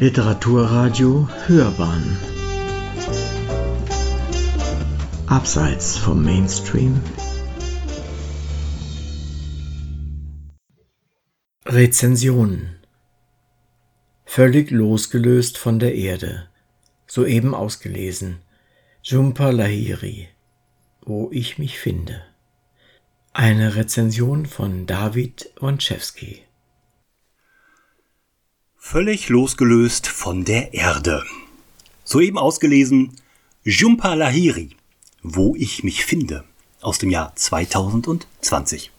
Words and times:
Literaturradio 0.00 1.28
Hörbahn. 1.46 2.18
Abseits 5.28 5.96
vom 5.96 6.24
Mainstream. 6.24 7.00
Rezensionen 11.64 12.74
Völlig 14.24 14.72
losgelöst 14.72 15.58
von 15.58 15.78
der 15.78 15.94
Erde, 15.94 16.48
soeben 17.06 17.54
ausgelesen, 17.54 18.38
Jhumpa 19.00 19.50
Lahiri, 19.50 20.28
wo 21.02 21.30
ich 21.30 21.58
mich 21.58 21.78
finde. 21.78 22.20
Eine 23.32 23.76
Rezension 23.76 24.46
von 24.46 24.86
David 24.86 25.52
Wonczewski. 25.60 26.42
Völlig 28.86 29.30
losgelöst 29.30 30.06
von 30.06 30.44
der 30.44 30.74
Erde. 30.74 31.24
Soeben 32.04 32.36
ausgelesen 32.36 33.16
Jhumpa 33.64 34.12
Lahiri, 34.12 34.76
wo 35.22 35.56
ich 35.56 35.82
mich 35.84 36.04
finde, 36.04 36.44
aus 36.82 36.98
dem 36.98 37.08
Jahr 37.08 37.34
2020. 37.34 38.92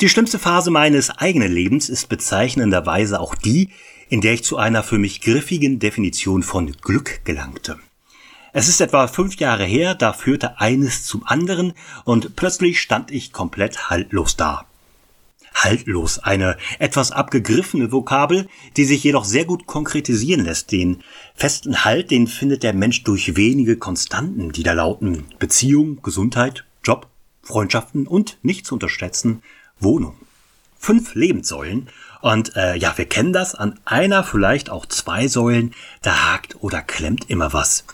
Die 0.00 0.08
schlimmste 0.08 0.38
Phase 0.38 0.70
meines 0.70 1.10
eigenen 1.10 1.52
Lebens 1.52 1.88
ist 1.88 2.08
bezeichnenderweise 2.08 3.18
auch 3.18 3.34
die, 3.34 3.70
in 4.08 4.20
der 4.20 4.34
ich 4.34 4.44
zu 4.44 4.58
einer 4.58 4.84
für 4.84 4.98
mich 4.98 5.20
griffigen 5.20 5.80
Definition 5.80 6.44
von 6.44 6.70
Glück 6.70 7.24
gelangte. 7.24 7.80
Es 8.52 8.68
ist 8.68 8.80
etwa 8.80 9.08
fünf 9.08 9.36
Jahre 9.36 9.64
her, 9.64 9.96
da 9.96 10.12
führte 10.12 10.60
eines 10.60 11.04
zum 11.04 11.26
anderen 11.26 11.74
und 12.04 12.36
plötzlich 12.36 12.80
stand 12.80 13.10
ich 13.10 13.32
komplett 13.32 13.90
haltlos 13.90 14.36
da 14.36 14.66
haltlos, 15.54 16.18
eine 16.18 16.56
etwas 16.78 17.12
abgegriffene 17.12 17.92
Vokabel, 17.92 18.48
die 18.76 18.84
sich 18.84 19.02
jedoch 19.04 19.24
sehr 19.24 19.44
gut 19.44 19.66
konkretisieren 19.66 20.44
lässt. 20.44 20.72
Den 20.72 21.02
festen 21.34 21.84
Halt, 21.84 22.10
den 22.10 22.26
findet 22.26 22.62
der 22.62 22.74
Mensch 22.74 23.04
durch 23.04 23.36
wenige 23.36 23.76
Konstanten, 23.76 24.52
die 24.52 24.62
da 24.62 24.72
lauten 24.72 25.24
Beziehung, 25.38 26.02
Gesundheit, 26.02 26.64
Job, 26.82 27.06
Freundschaften 27.42 28.06
und 28.06 28.38
nicht 28.42 28.66
zu 28.66 28.74
unterschätzen 28.74 29.42
Wohnung. 29.78 30.16
Fünf 30.78 31.14
Lebenssäulen 31.14 31.88
und 32.20 32.56
äh, 32.56 32.76
ja, 32.76 32.96
wir 32.96 33.04
kennen 33.04 33.32
das, 33.32 33.54
an 33.54 33.78
einer 33.84 34.24
vielleicht 34.24 34.70
auch 34.70 34.86
zwei 34.86 35.28
Säulen, 35.28 35.74
da 36.02 36.32
hakt 36.32 36.56
oder 36.62 36.82
klemmt 36.82 37.30
immer 37.30 37.52
was. 37.52 37.84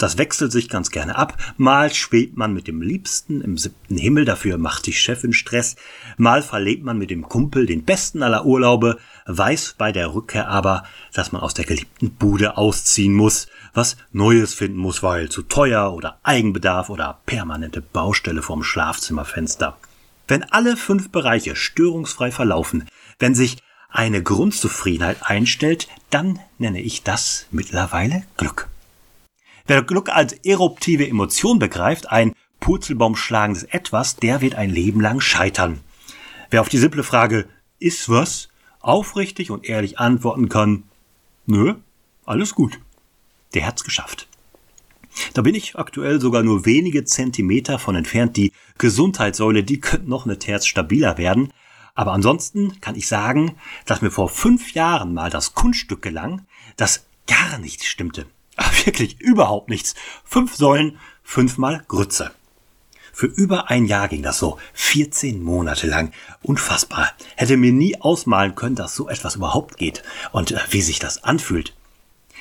Das 0.00 0.16
wechselt 0.16 0.50
sich 0.50 0.70
ganz 0.70 0.90
gerne 0.90 1.16
ab. 1.16 1.36
Mal 1.58 1.92
schwebt 1.92 2.34
man 2.38 2.54
mit 2.54 2.66
dem 2.66 2.80
Liebsten 2.80 3.42
im 3.42 3.58
siebten 3.58 3.98
Himmel, 3.98 4.24
dafür 4.24 4.56
macht 4.56 4.86
die 4.86 4.94
Chefin 4.94 5.34
Stress. 5.34 5.76
Mal 6.16 6.40
verlebt 6.40 6.84
man 6.84 6.96
mit 6.96 7.10
dem 7.10 7.28
Kumpel 7.28 7.66
den 7.66 7.84
besten 7.84 8.22
aller 8.22 8.46
Urlaube, 8.46 8.96
weiß 9.26 9.74
bei 9.76 9.92
der 9.92 10.14
Rückkehr 10.14 10.48
aber, 10.48 10.84
dass 11.12 11.32
man 11.32 11.42
aus 11.42 11.52
der 11.52 11.66
geliebten 11.66 12.12
Bude 12.12 12.56
ausziehen 12.56 13.12
muss, 13.12 13.46
was 13.74 13.98
Neues 14.10 14.54
finden 14.54 14.78
muss, 14.78 15.02
weil 15.02 15.28
zu 15.28 15.42
teuer 15.42 15.92
oder 15.92 16.18
Eigenbedarf 16.22 16.88
oder 16.88 17.20
permanente 17.26 17.82
Baustelle 17.82 18.40
vorm 18.40 18.62
Schlafzimmerfenster. 18.62 19.76
Wenn 20.26 20.44
alle 20.44 20.78
fünf 20.78 21.10
Bereiche 21.10 21.56
störungsfrei 21.56 22.30
verlaufen, 22.30 22.88
wenn 23.18 23.34
sich 23.34 23.58
eine 23.90 24.22
Grundzufriedenheit 24.22 25.18
einstellt, 25.24 25.88
dann 26.08 26.38
nenne 26.56 26.80
ich 26.80 27.02
das 27.02 27.44
mittlerweile 27.50 28.22
Glück. 28.38 28.70
Wer 29.66 29.82
Glück 29.82 30.08
als 30.08 30.32
eruptive 30.32 31.08
Emotion 31.08 31.58
begreift, 31.58 32.10
ein 32.10 32.34
purzelbaumschlagendes 32.60 33.64
Etwas, 33.64 34.16
der 34.16 34.40
wird 34.40 34.54
ein 34.54 34.70
Leben 34.70 35.00
lang 35.00 35.20
scheitern. 35.20 35.80
Wer 36.50 36.60
auf 36.60 36.68
die 36.68 36.78
simple 36.78 37.02
Frage, 37.02 37.48
ist 37.78 38.08
was, 38.08 38.48
aufrichtig 38.80 39.50
und 39.50 39.68
ehrlich 39.68 39.98
antworten 39.98 40.48
kann, 40.48 40.84
nö, 41.46 41.74
alles 42.24 42.54
gut, 42.54 42.80
der 43.54 43.66
hat's 43.66 43.84
geschafft. 43.84 44.28
Da 45.34 45.42
bin 45.42 45.54
ich 45.54 45.76
aktuell 45.76 46.20
sogar 46.20 46.42
nur 46.42 46.66
wenige 46.66 47.04
Zentimeter 47.04 47.78
von 47.78 47.96
entfernt. 47.96 48.36
Die 48.36 48.52
Gesundheitssäule, 48.78 49.64
die 49.64 49.80
könnte 49.80 50.08
noch 50.08 50.24
eine 50.24 50.38
Terz 50.38 50.66
stabiler 50.66 51.18
werden. 51.18 51.52
Aber 51.94 52.12
ansonsten 52.12 52.80
kann 52.80 52.94
ich 52.94 53.08
sagen, 53.08 53.56
dass 53.86 54.02
mir 54.02 54.10
vor 54.10 54.28
fünf 54.28 54.72
Jahren 54.72 55.12
mal 55.12 55.30
das 55.30 55.54
Kunststück 55.54 56.02
gelang, 56.02 56.46
das 56.76 57.06
gar 57.26 57.58
nicht 57.58 57.84
stimmte. 57.84 58.26
Wirklich 58.84 59.20
überhaupt 59.20 59.68
nichts. 59.68 59.94
Fünf 60.24 60.54
Säulen, 60.54 60.98
fünfmal 61.22 61.84
Grütze. 61.88 62.32
Für 63.12 63.26
über 63.26 63.70
ein 63.70 63.84
Jahr 63.86 64.08
ging 64.08 64.22
das 64.22 64.38
so. 64.38 64.58
14 64.72 65.42
Monate 65.42 65.86
lang. 65.86 66.12
Unfassbar. 66.42 67.12
Hätte 67.36 67.56
mir 67.56 67.72
nie 67.72 68.00
ausmalen 68.00 68.54
können, 68.54 68.76
dass 68.76 68.94
so 68.94 69.08
etwas 69.08 69.36
überhaupt 69.36 69.76
geht. 69.76 70.02
Und 70.32 70.52
äh, 70.52 70.60
wie 70.70 70.80
sich 70.80 71.00
das 71.00 71.22
anfühlt. 71.22 71.74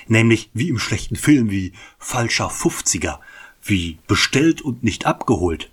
Nämlich 0.08 0.50
wie 0.53 0.69
im 0.69 0.80
schlechten 0.80 1.16
Film, 1.16 1.50
wie 1.50 1.74
falscher 1.98 2.48
50er. 2.48 3.19
Wie 3.62 3.98
bestellt 4.08 4.62
und 4.62 4.84
nicht 4.84 5.06
abgeholt. 5.06 5.69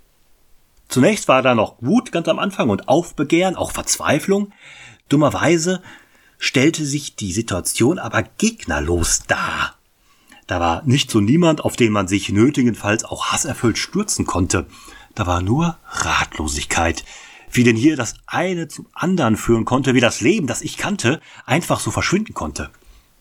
Zunächst 0.89 1.29
war 1.29 1.43
da 1.43 1.55
noch 1.55 1.77
Wut 1.81 2.11
ganz 2.11 2.29
am 2.29 2.39
Anfang 2.39 2.69
und 2.69 2.89
Aufbegehren, 2.89 3.57
auch 3.57 3.73
Verzweiflung. 3.73 4.53
Dummerweise 5.09 5.83
stellte 6.39 6.85
sich 6.85 7.17
die 7.17 7.33
Situation 7.33 7.99
aber 7.99 8.23
gegnerlos 8.23 9.23
dar. 9.27 9.76
Da 10.47 10.61
war 10.61 10.83
nicht 10.85 11.11
so 11.11 11.21
niemand, 11.21 11.65
auf 11.65 11.77
den 11.77 11.93
man 11.93 12.07
sich 12.07 12.29
nötigenfalls 12.29 13.05
auch 13.05 13.27
hasserfüllt 13.27 13.79
stürzen 13.79 14.27
konnte. 14.27 14.67
Da 15.15 15.27
war 15.27 15.43
nur 15.43 15.77
Ratlosigkeit. 15.89 17.05
Wie 17.51 17.65
denn 17.65 17.77
hier 17.77 17.97
das 17.97 18.15
eine 18.27 18.69
zum 18.69 18.87
anderen 18.93 19.37
führen 19.37 19.65
konnte, 19.65 19.95
wie 19.95 20.01
das 20.01 20.21
Leben, 20.21 20.47
das 20.47 20.63
ich 20.63 20.77
kannte, 20.77 21.21
einfach 21.47 21.81
so 21.81 21.91
verschwinden 21.91 22.35
konnte. 22.35 22.71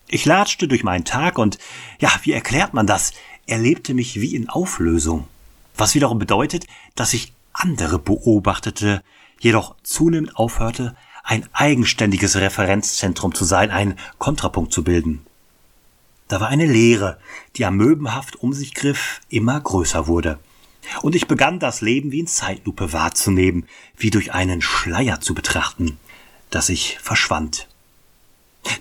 Ich 0.08 0.24
latschte 0.24 0.68
durch 0.68 0.84
meinen 0.84 1.04
Tag 1.04 1.38
und, 1.38 1.58
ja, 2.00 2.10
wie 2.22 2.32
erklärt 2.32 2.74
man 2.74 2.86
das? 2.86 3.12
Erlebte 3.46 3.94
mich 3.94 4.20
wie 4.20 4.34
in 4.34 4.48
Auflösung. 4.48 5.26
Was 5.76 5.94
wiederum 5.94 6.18
bedeutet, 6.18 6.66
dass 6.94 7.12
ich 7.12 7.32
andere 7.52 7.98
beobachtete, 7.98 9.02
jedoch 9.40 9.74
zunehmend 9.82 10.36
aufhörte, 10.36 10.94
ein 11.24 11.48
eigenständiges 11.52 12.36
Referenzzentrum 12.36 13.34
zu 13.34 13.44
sein, 13.44 13.70
einen 13.70 13.96
Kontrapunkt 14.18 14.72
zu 14.72 14.84
bilden. 14.84 15.26
Da 16.28 16.40
war 16.40 16.48
eine 16.48 16.66
Leere, 16.66 17.18
die 17.56 17.64
amöbenhaft 17.64 18.36
um 18.36 18.52
sich 18.52 18.74
griff, 18.74 19.20
immer 19.28 19.60
größer 19.60 20.06
wurde. 20.06 20.38
Und 21.02 21.14
ich 21.14 21.26
begann 21.26 21.58
das 21.58 21.80
Leben 21.80 22.12
wie 22.12 22.20
in 22.20 22.26
Zeitlupe 22.26 22.92
wahrzunehmen, 22.92 23.66
wie 23.96 24.10
durch 24.10 24.32
einen 24.32 24.62
Schleier 24.62 25.20
zu 25.20 25.34
betrachten, 25.34 25.98
dass 26.50 26.68
ich 26.68 26.98
verschwand. 27.00 27.68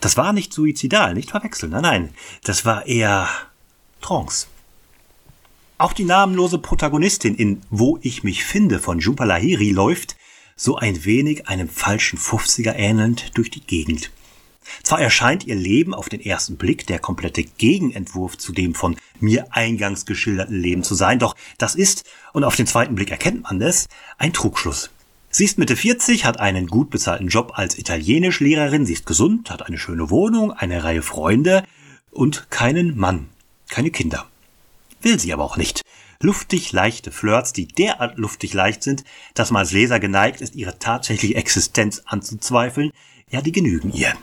Das 0.02 0.18
war 0.18 0.34
nicht 0.34 0.54
suizidal, 0.54 1.14
nicht 1.14 1.32
verwechseln, 1.32 1.72
nein, 1.72 1.82
nein, 1.82 2.14
das 2.44 2.66
war 2.66 2.86
eher 2.88 3.30
Trance. 4.02 4.48
Auch 5.78 5.94
die 5.94 6.06
namenlose 6.06 6.58
Protagonistin 6.58 7.36
in 7.36 7.62
Wo 7.70 8.00
ich 8.02 8.24
mich 8.24 8.44
finde 8.44 8.80
von 8.80 9.00
Jhumpa 9.00 9.26
Lahiri 9.26 9.72
läuft, 9.72 10.16
so 10.56 10.78
ein 10.78 11.04
wenig 11.04 11.48
einem 11.48 11.68
falschen 11.68 12.18
Fufziger 12.18 12.76
ähnelnd, 12.78 13.38
durch 13.38 13.50
die 13.50 13.62
Gegend. 13.62 14.10
Zwar 14.84 15.02
erscheint 15.02 15.46
ihr 15.46 15.56
Leben 15.56 15.94
auf 15.94 16.10
den 16.10 16.22
ersten 16.22 16.58
Blick 16.58 16.86
der 16.88 17.00
komplette 17.00 17.44
Gegenentwurf 17.44 18.38
zu 18.38 18.52
dem 18.52 18.76
von 18.76 18.96
mir 19.20 19.48
eingangs 19.52 20.06
geschilderten 20.06 20.60
Leben 20.60 20.84
zu 20.84 20.96
sein, 20.96 21.20
doch 21.20 21.36
das 21.58 21.76
ist, 21.76 22.04
und 22.34 22.44
auf 22.44 22.56
den 22.56 22.68
zweiten 22.68 22.96
Blick 22.96 23.12
erkennt 23.12 23.44
man 23.44 23.62
es, 23.62 23.88
ein 24.18 24.34
Trugschluss. 24.34 24.92
Sie 25.30 25.44
ist 25.44 25.58
Mitte 25.58 25.76
40, 25.76 26.24
hat 26.24 26.40
einen 26.40 26.68
gut 26.68 26.90
bezahlten 26.90 27.28
Job 27.28 27.54
als 27.56 27.78
Italienischlehrerin, 27.78 28.86
sie 28.86 28.94
ist 28.94 29.06
gesund, 29.06 29.50
hat 29.50 29.64
eine 29.64 29.78
schöne 29.78 30.10
Wohnung, 30.10 30.54
eine 30.54 30.84
Reihe 30.84 31.02
Freunde 31.02 31.66
und 32.12 32.50
keinen 32.50 32.98
Mann, 32.98 33.28
keine 33.68 33.92
Kinder. 33.92 34.26
Will 35.02 35.20
sie 35.20 35.34
aber 35.34 35.44
auch 35.44 35.58
nicht. 35.58 35.82
Luftig 36.22 36.72
leichte 36.72 37.12
Flirts, 37.12 37.52
die 37.52 37.68
derart 37.68 38.18
luftig 38.18 38.54
leicht 38.54 38.82
sind, 38.82 39.04
dass 39.34 39.52
man 39.52 39.60
als 39.60 39.72
Leser 39.74 40.00
geneigt 40.00 40.42
ist, 40.42 40.56
ihre 40.56 40.80
tatsächliche 40.80 41.36
Existenz 41.36 42.04
anzuzweifeln, 42.06 42.92
ja, 43.30 43.42
die 43.42 43.52
genügen 43.52 43.92
ihr. 43.92 44.14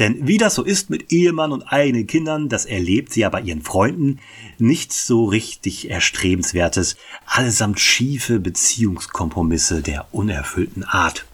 Denn 0.00 0.26
wie 0.26 0.38
das 0.38 0.54
so 0.54 0.64
ist 0.64 0.88
mit 0.88 1.12
Ehemann 1.12 1.52
und 1.52 1.64
eigenen 1.64 2.06
Kindern, 2.06 2.48
das 2.48 2.64
erlebt 2.64 3.12
sie 3.12 3.20
ja 3.20 3.28
bei 3.28 3.42
ihren 3.42 3.60
Freunden, 3.60 4.18
nichts 4.58 5.06
so 5.06 5.26
richtig 5.26 5.90
Erstrebenswertes, 5.90 6.96
allesamt 7.26 7.78
schiefe 7.78 8.40
Beziehungskompromisse 8.40 9.82
der 9.82 10.06
unerfüllten 10.10 10.84
Art. 10.84 11.26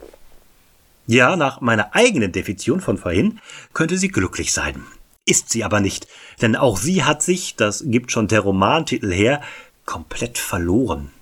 Ja, 1.07 1.37
nach 1.37 1.61
meiner 1.61 1.95
eigenen 1.95 2.33
Definition 2.33 2.81
von 2.81 2.99
vorhin 2.99 3.39
könnte 3.73 3.97
sie 3.97 4.09
glücklich 4.09 4.53
sein. 4.53 4.83
Ist 5.25 5.51
sie 5.51 5.63
aber 5.63 5.79
nicht, 5.79 6.09
denn 6.43 6.57
auch 6.57 6.77
sie 6.77 7.05
hat 7.05 7.23
sich, 7.23 7.55
das 7.55 7.85
gibt 7.87 8.11
schon 8.11 8.27
der 8.27 8.41
Romantitel 8.41 9.13
her, 9.13 9.43
komplett 9.85 10.39
verloren 10.39 11.13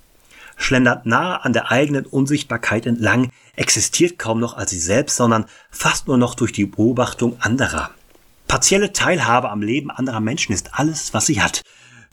schlendert 0.55 1.05
nah 1.05 1.37
an 1.37 1.53
der 1.53 1.71
eigenen 1.71 2.05
Unsichtbarkeit 2.05 2.85
entlang, 2.85 3.31
existiert 3.55 4.17
kaum 4.19 4.39
noch 4.39 4.55
als 4.55 4.71
sie 4.71 4.79
selbst, 4.79 5.15
sondern 5.15 5.45
fast 5.69 6.07
nur 6.07 6.17
noch 6.17 6.35
durch 6.35 6.51
die 6.51 6.65
Beobachtung 6.65 7.37
anderer. 7.41 7.91
Partielle 8.47 8.93
Teilhabe 8.93 9.49
am 9.49 9.61
Leben 9.61 9.91
anderer 9.91 10.19
Menschen 10.19 10.53
ist 10.53 10.75
alles, 10.79 11.13
was 11.13 11.25
sie 11.25 11.41
hat. 11.41 11.61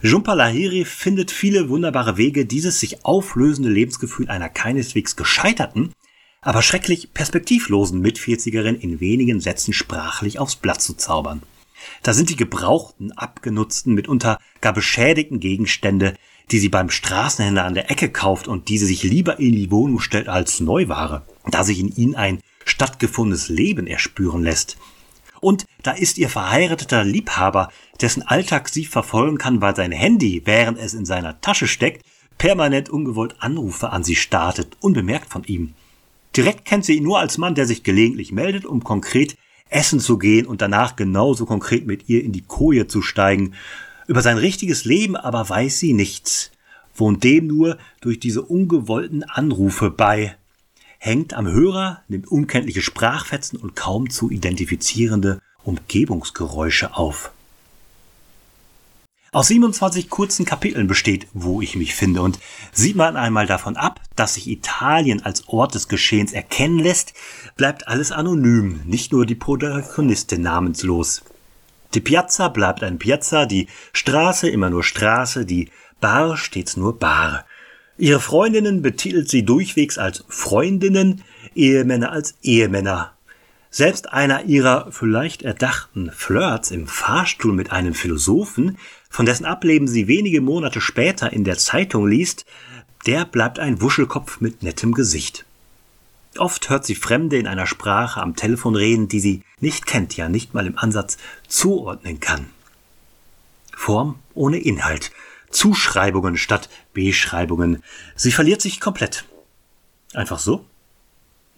Jhumpa 0.01 0.33
Lahiri 0.33 0.83
findet 0.83 1.31
viele 1.31 1.69
wunderbare 1.69 2.17
Wege, 2.17 2.45
dieses 2.45 2.79
sich 2.79 3.05
auflösende 3.05 3.69
Lebensgefühl 3.69 4.29
einer 4.29 4.49
keineswegs 4.49 5.15
gescheiterten, 5.15 5.93
aber 6.41 6.61
schrecklich 6.61 7.13
perspektivlosen 7.13 8.01
Mitvierzigerin 8.01 8.75
in 8.75 8.99
wenigen 8.99 9.39
Sätzen 9.39 9.73
sprachlich 9.73 10.39
aufs 10.39 10.57
Blatt 10.57 10.81
zu 10.81 10.95
zaubern. 10.95 11.41
Da 12.01 12.13
sind 12.13 12.29
die 12.29 12.35
gebrauchten, 12.35 13.11
abgenutzten, 13.13 13.93
mitunter 13.93 14.37
gar 14.61 14.73
beschädigten 14.73 15.39
Gegenstände, 15.39 16.15
die 16.51 16.59
sie 16.59 16.69
beim 16.69 16.89
Straßenhändler 16.89 17.65
an 17.65 17.73
der 17.73 17.89
Ecke 17.91 18.09
kauft 18.09 18.47
und 18.47 18.69
die 18.69 18.77
sie 18.77 18.85
sich 18.85 19.03
lieber 19.03 19.39
in 19.39 19.53
die 19.53 19.71
Wohnung 19.71 19.99
stellt 19.99 20.27
als 20.27 20.59
Neuware, 20.59 21.25
da 21.49 21.63
sich 21.63 21.79
in 21.79 21.95
ihnen 21.95 22.15
ein 22.15 22.39
stattgefundenes 22.65 23.49
Leben 23.49 23.87
erspüren 23.87 24.43
lässt. 24.43 24.77
Und 25.41 25.65
da 25.81 25.91
ist 25.91 26.17
ihr 26.17 26.29
verheirateter 26.29 27.03
Liebhaber, 27.03 27.69
dessen 27.99 28.23
Alltag 28.23 28.69
sie 28.69 28.85
verfolgen 28.85 29.37
kann, 29.37 29.61
weil 29.61 29.75
sein 29.75 29.91
Handy, 29.91 30.41
während 30.45 30.79
es 30.79 30.93
in 30.93 31.05
seiner 31.05 31.41
Tasche 31.41 31.67
steckt, 31.67 32.05
permanent 32.37 32.89
ungewollt 32.89 33.35
Anrufe 33.39 33.89
an 33.91 34.03
sie 34.03 34.15
startet, 34.15 34.77
unbemerkt 34.79 35.29
von 35.29 35.43
ihm. 35.43 35.73
Direkt 36.35 36.65
kennt 36.65 36.85
sie 36.85 36.95
ihn 36.95 37.03
nur 37.03 37.19
als 37.19 37.37
Mann, 37.37 37.55
der 37.55 37.65
sich 37.65 37.83
gelegentlich 37.83 38.31
meldet, 38.31 38.65
um 38.65 38.83
konkret 38.83 39.35
essen 39.69 39.99
zu 39.99 40.17
gehen 40.17 40.45
und 40.45 40.61
danach 40.61 40.95
genauso 40.95 41.45
konkret 41.45 41.85
mit 41.85 42.09
ihr 42.09 42.23
in 42.23 42.31
die 42.31 42.43
Koje 42.43 42.87
zu 42.87 43.01
steigen. 43.01 43.53
Über 44.07 44.21
sein 44.21 44.37
richtiges 44.37 44.85
Leben 44.85 45.15
aber 45.15 45.47
weiß 45.47 45.79
sie 45.79 45.93
nichts, 45.93 46.51
wohnt 46.95 47.23
dem 47.23 47.47
nur 47.47 47.77
durch 48.01 48.19
diese 48.19 48.41
ungewollten 48.41 49.23
Anrufe 49.23 49.89
bei, 49.89 50.35
hängt 50.99 51.33
am 51.33 51.47
Hörer, 51.47 52.01
nimmt 52.07 52.27
unkenntliche 52.27 52.81
Sprachfetzen 52.81 53.59
und 53.59 53.75
kaum 53.75 54.09
zu 54.09 54.29
identifizierende 54.29 55.39
Umgebungsgeräusche 55.63 56.95
auf. 56.95 57.31
Aus 59.33 59.47
27 59.47 60.11
kurzen 60.11 60.45
Kapiteln 60.45 60.85
besteht, 60.85 61.27
wo 61.33 61.59
ich 61.59 61.75
mich 61.75 61.95
finde, 61.95 62.21
und 62.21 62.37
sieht 62.71 62.95
man 62.95 63.17
einmal 63.17 63.47
davon 63.47 63.77
ab, 63.77 63.99
dass 64.15 64.35
sich 64.35 64.47
Italien 64.47 65.25
als 65.25 65.47
Ort 65.47 65.73
des 65.73 65.87
Geschehens 65.87 66.33
erkennen 66.33 66.77
lässt, 66.77 67.13
bleibt 67.57 67.87
alles 67.87 68.11
anonym, 68.11 68.81
nicht 68.85 69.11
nur 69.11 69.25
die 69.25 69.33
Protagonistin 69.33 70.43
namenslos. 70.43 71.23
Die 71.93 72.01
Piazza 72.01 72.47
bleibt 72.47 72.83
ein 72.83 72.97
Piazza, 72.97 73.45
die 73.45 73.67
Straße 73.93 74.49
immer 74.49 74.69
nur 74.69 74.83
Straße, 74.83 75.45
die 75.45 75.69
Bar 76.01 76.37
stets 76.37 76.75
nur 76.75 76.97
Bar. 76.97 77.45
Ihre 77.97 78.19
Freundinnen 78.19 78.81
betitelt 78.81 79.29
sie 79.29 79.45
durchwegs 79.45 79.97
als 79.97 80.25
Freundinnen, 80.27 81.23
Ehemänner 81.55 82.11
als 82.11 82.35
Ehemänner. 82.41 83.13
Selbst 83.69 84.11
einer 84.11 84.45
ihrer 84.45 84.91
vielleicht 84.91 85.43
erdachten 85.43 86.11
Flirts 86.11 86.71
im 86.71 86.87
Fahrstuhl 86.87 87.53
mit 87.53 87.71
einem 87.71 87.93
Philosophen 87.93 88.77
von 89.09 89.25
dessen 89.25 89.45
Ableben 89.45 89.87
sie 89.87 90.07
wenige 90.07 90.41
Monate 90.41 90.81
später 90.81 91.31
in 91.31 91.43
der 91.43 91.57
Zeitung 91.57 92.07
liest, 92.07 92.45
der 93.05 93.25
bleibt 93.25 93.59
ein 93.59 93.81
Wuschelkopf 93.81 94.41
mit 94.41 94.63
nettem 94.63 94.93
Gesicht. 94.93 95.45
Oft 96.37 96.69
hört 96.69 96.85
sie 96.85 96.95
Fremde 96.95 97.37
in 97.37 97.47
einer 97.47 97.67
Sprache 97.67 98.21
am 98.21 98.35
Telefon 98.35 98.75
reden, 98.75 99.07
die 99.07 99.19
sie 99.19 99.43
nicht 99.59 99.85
kennt, 99.85 100.17
ja 100.17 100.29
nicht 100.29 100.53
mal 100.53 100.65
im 100.65 100.77
Ansatz 100.77 101.17
zuordnen 101.47 102.19
kann. 102.19 102.49
Form 103.75 104.19
ohne 104.33 104.57
Inhalt, 104.57 105.11
Zuschreibungen 105.51 106.37
statt 106.37 106.69
Beschreibungen. 106.93 107.83
Sie 108.15 108.31
verliert 108.31 108.61
sich 108.61 108.79
komplett. 108.79 109.25
Einfach 110.13 110.39
so? 110.39 110.65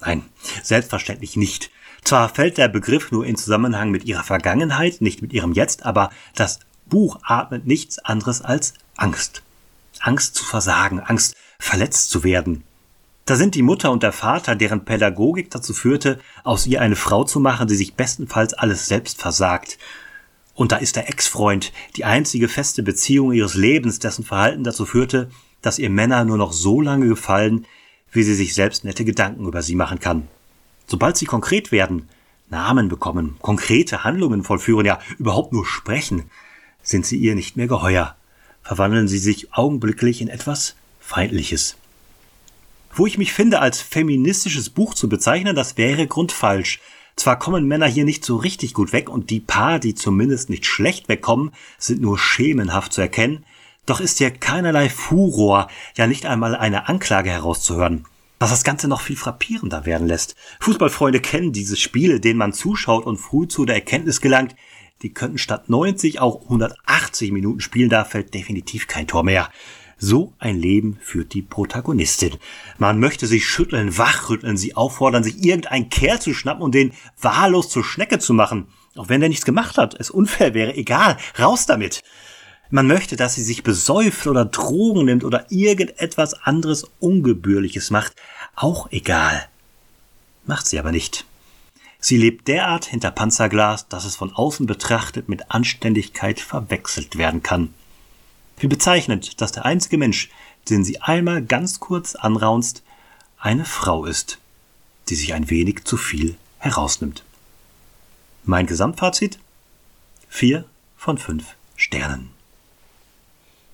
Nein, 0.02 0.24
selbstverständlich 0.62 1.38
nicht. 1.38 1.72
Zwar 2.04 2.30
fällt 2.30 2.58
der 2.58 2.68
Begriff 2.68 3.12
nur 3.12 3.26
in 3.26 3.38
Zusammenhang 3.38 3.92
mit 3.92 4.04
ihrer 4.04 4.24
Vergangenheit, 4.24 5.02
nicht 5.02 5.22
mit 5.22 5.34
ihrem 5.34 5.54
Jetzt, 5.54 5.84
aber 5.84 6.12
das 6.36 6.60
Buch 6.86 7.20
atmet 7.24 7.66
nichts 7.66 7.98
anderes 8.00 8.42
als 8.42 8.74
Angst. 8.96 9.42
Angst 10.02 10.36
zu 10.36 10.46
versagen, 10.46 11.00
Angst 11.00 11.36
verletzt 11.60 12.12
zu 12.12 12.24
werden. 12.24 12.64
Da 13.26 13.36
sind 13.36 13.56
die 13.56 13.64
Mutter 13.64 13.92
und 13.92 14.04
der 14.04 14.12
Vater, 14.12 14.56
deren 14.56 14.86
Pädagogik 14.86 15.50
dazu 15.50 15.74
führte, 15.74 16.20
aus 16.44 16.68
ihr 16.68 16.80
eine 16.80 16.96
Frau 16.96 17.24
zu 17.24 17.40
machen, 17.40 17.68
die 17.68 17.76
sich 17.76 17.96
bestenfalls 17.96 18.54
alles 18.54 18.88
selbst 18.88 19.20
versagt. 19.20 19.80
Und 20.54 20.72
da 20.72 20.78
ist 20.78 20.96
der 20.96 21.10
Ex-Freund, 21.10 21.74
die 21.96 22.06
einzige 22.06 22.48
feste 22.48 22.84
Beziehung 22.84 23.34
ihres 23.34 23.56
Lebens, 23.56 23.98
dessen 23.98 24.24
Verhalten 24.24 24.64
dazu 24.64 24.86
führte, 24.86 25.32
dass 25.64 25.80
ihr 25.80 25.90
Männer 25.90 26.24
nur 26.24 26.38
noch 26.38 26.54
so 26.54 26.82
lange 26.82 27.08
gefallen, 27.08 27.66
wie 28.12 28.22
sie 28.22 28.36
sich 28.36 28.54
selbst 28.54 28.84
nette 28.84 29.04
Gedanken 29.04 29.48
über 29.48 29.64
sie 29.64 29.76
machen 29.76 30.00
kann. 30.00 30.28
Sobald 30.86 31.18
sie 31.18 31.26
konkret 31.26 31.72
werden, 31.72 32.08
Namen 32.52 32.90
bekommen, 32.90 33.38
konkrete 33.42 34.04
Handlungen 34.04 34.44
vollführen, 34.44 34.86
ja 34.86 35.00
überhaupt 35.18 35.52
nur 35.52 35.66
sprechen, 35.66 36.30
sind 36.84 37.08
sie 37.08 37.18
ihr 37.18 37.34
nicht 37.34 37.58
mehr 37.58 37.68
geheuer, 37.68 38.16
verwandeln 38.62 39.08
sie 39.08 39.18
sich 39.18 39.52
augenblicklich 39.52 40.22
in 40.22 40.28
etwas 40.28 40.76
Feindliches. 41.00 41.76
Wo 42.98 43.06
ich 43.06 43.18
mich 43.18 43.34
finde, 43.34 43.60
als 43.60 43.82
feministisches 43.82 44.70
Buch 44.70 44.94
zu 44.94 45.10
bezeichnen, 45.10 45.54
das 45.54 45.76
wäre 45.78 46.08
grundfalsch. 46.08 46.80
Zwar 47.18 47.38
kommen 47.38 47.68
Männer 47.68 47.88
hier 47.88 48.06
nicht 48.06 48.24
so 48.24 48.38
richtig 48.38 48.74
gut 48.74 48.94
weg 48.94 49.10
und 49.10 49.30
die 49.30 49.42
paar, 49.42 49.80
die 49.80 49.96
zumindest 49.96 50.50
nicht 50.50 50.66
schlecht 50.66 51.10
wegkommen, 51.10 51.52
sind 51.78 52.00
nur 52.00 52.18
schemenhaft 52.18 52.94
zu 52.94 53.02
erkennen, 53.02 53.44
doch 53.86 54.00
ist 54.00 54.20
hier 54.20 54.32
keinerlei 54.32 54.88
Furor, 54.88 55.68
ja 55.98 56.08
nicht 56.08 56.26
einmal 56.26 56.56
eine 56.56 56.88
Anklage 56.88 57.32
herauszuhören. 57.32 58.06
Was 58.40 58.52
das 58.52 58.64
Ganze 58.64 58.88
noch 58.88 59.02
viel 59.02 59.18
frappierender 59.18 59.86
werden 59.86 60.08
lässt. 60.08 60.38
Fußballfreunde 60.62 61.20
kennen 61.20 61.52
diese 61.52 61.76
Spiele, 61.76 62.22
denen 62.22 62.40
man 62.40 62.54
zuschaut 62.54 63.06
und 63.06 63.18
früh 63.18 63.48
zu 63.50 63.66
der 63.66 63.76
Erkenntnis 63.76 64.22
gelangt, 64.22 64.56
die 65.02 65.14
könnten 65.14 65.38
statt 65.38 65.68
90 65.68 66.22
auch 66.22 66.44
180 66.44 67.34
Minuten 67.34 67.60
spielen, 67.60 67.90
da 67.90 68.06
fällt 68.06 68.34
definitiv 68.34 68.88
kein 68.88 69.08
Tor 69.08 69.24
mehr. 69.24 69.50
So 69.98 70.34
ein 70.40 70.58
Leben 70.58 70.98
führt 71.02 71.34
die 71.34 71.42
Protagonistin. 71.42 72.36
Man 72.78 73.00
möchte 73.00 73.28
sich 73.28 73.48
schütteln, 73.48 73.98
wachrütteln, 73.98 74.58
sie 74.58 74.76
auffordern, 74.76 75.24
sich 75.24 75.44
irgendein 75.44 75.90
Kerl 75.90 76.20
zu 76.20 76.34
schnappen 76.34 76.64
und 76.64 76.76
den 76.76 76.94
wahllos 77.22 77.70
zur 77.70 77.84
Schnecke 77.84 78.20
zu 78.20 78.34
machen. 78.34 78.68
Auch 78.96 79.10
wenn 79.10 79.22
der 79.22 79.30
nichts 79.30 79.46
gemacht 79.46 79.78
hat, 79.78 79.96
es 80.00 80.10
unfair 80.10 80.54
wäre, 80.54 80.76
egal, 80.76 81.18
raus 81.40 81.66
damit. 81.66 82.04
Man 82.70 82.88
möchte, 82.88 83.16
dass 83.16 83.36
sie 83.36 83.44
sich 83.44 83.64
besäuft 83.64 84.28
oder 84.28 84.44
Drogen 84.44 85.06
nimmt 85.06 85.24
oder 85.24 85.46
irgendetwas 85.50 86.34
anderes 86.34 86.86
Ungebührliches 87.00 87.92
macht. 87.92 88.14
Auch 88.56 88.92
egal. 88.92 89.48
Macht 90.46 90.68
sie 90.68 90.80
aber 90.80 90.92
nicht. 90.92 91.26
Sie 92.00 92.18
lebt 92.18 92.48
derart 92.48 92.86
hinter 92.86 93.12
Panzerglas, 93.12 93.88
dass 93.88 94.06
es 94.06 94.16
von 94.16 94.32
außen 94.32 94.66
betrachtet 94.66 95.30
mit 95.30 95.52
Anständigkeit 95.52 96.40
verwechselt 96.40 97.18
werden 97.18 97.44
kann. 97.44 97.74
Wie 98.58 98.68
bezeichnend, 98.68 99.42
dass 99.42 99.52
der 99.52 99.66
einzige 99.66 99.98
Mensch, 99.98 100.30
den 100.70 100.84
sie 100.84 101.02
einmal 101.02 101.44
ganz 101.44 101.80
kurz 101.80 102.16
anraunst, 102.16 102.84
eine 103.38 103.66
Frau 103.66 104.06
ist, 104.06 104.40
die 105.10 105.16
sich 105.16 105.34
ein 105.34 105.50
wenig 105.50 105.84
zu 105.86 105.98
viel 105.98 106.38
herausnimmt. 106.58 107.24
Mein 108.44 108.66
Gesamtfazit? 108.66 109.40
Vier 110.30 110.66
von 110.96 111.18
fünf 111.18 111.56
Sternen. 111.76 112.30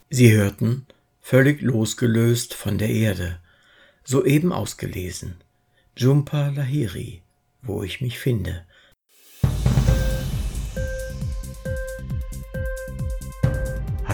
Sie 0.09 0.31
hörten, 0.31 0.85
völlig 1.21 1.61
losgelöst 1.61 2.53
von 2.53 2.77
der 2.77 2.89
Erde, 2.89 3.39
soeben 4.03 4.51
ausgelesen, 4.51 5.35
Jumpa 5.95 6.49
Lahiri 6.49 7.21
wo 7.61 7.83
ich 7.83 8.01
mich 8.01 8.19
finde. 8.19 8.65